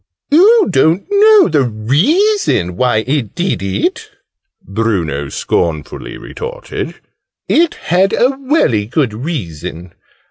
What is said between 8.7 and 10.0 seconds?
good reason.